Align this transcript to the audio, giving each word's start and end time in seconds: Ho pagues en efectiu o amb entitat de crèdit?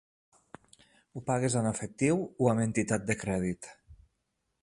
Ho 1.13 1.21
pagues 1.27 1.57
en 1.59 1.67
efectiu 1.73 2.23
o 2.45 2.49
amb 2.53 2.65
entitat 2.65 3.07
de 3.11 3.19
crèdit? 3.25 3.71